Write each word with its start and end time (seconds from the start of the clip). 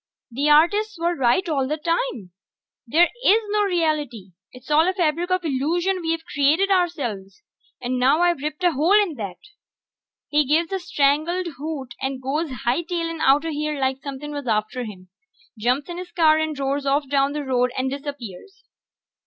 "The 0.31 0.49
artists 0.49 0.97
were 0.97 1.13
right 1.15 1.47
all 1.47 1.67
the 1.67 1.77
time... 1.77 2.31
there 2.87 3.07
is 3.23 3.39
no 3.49 3.61
reality! 3.65 4.31
It's 4.51 4.71
all 4.71 4.87
a 4.89 4.93
fabric 4.95 5.29
of 5.29 5.45
illusion 5.45 6.01
we've 6.01 6.25
created 6.25 6.71
ourselves! 6.71 7.43
And 7.79 7.99
now 7.99 8.21
I've 8.21 8.41
ripped 8.41 8.63
a 8.63 8.71
hole 8.71 8.99
in 8.99 9.13
that!" 9.17 9.37
He 10.27 10.43
gives 10.43 10.71
a 10.73 10.79
strangled 10.79 11.49
hoot 11.59 11.93
and 12.01 12.19
goes 12.19 12.49
hightailin' 12.65 13.21
outta 13.21 13.51
here 13.51 13.79
like 13.79 14.01
somepin' 14.01 14.31
was 14.31 14.47
after 14.47 14.85
him. 14.85 15.09
Jumps 15.59 15.87
in 15.87 15.99
his 15.99 16.11
car 16.11 16.39
and 16.39 16.57
roars 16.57 16.87
off 16.87 17.07
down 17.07 17.33
the 17.33 17.43
road 17.45 17.71
and 17.77 17.91
disappears. 17.91 18.63